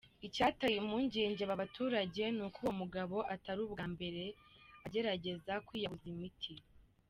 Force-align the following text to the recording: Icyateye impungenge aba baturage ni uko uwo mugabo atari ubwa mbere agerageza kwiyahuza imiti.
Icyateye 0.27 0.75
impungenge 0.81 1.41
aba 1.45 1.61
baturage 1.63 2.23
ni 2.35 2.41
uko 2.47 2.57
uwo 2.63 2.73
mugabo 2.81 3.17
atari 3.33 3.59
ubwa 3.67 3.85
mbere 3.93 4.23
agerageza 4.85 5.53
kwiyahuza 5.65 6.07
imiti. 6.15 6.53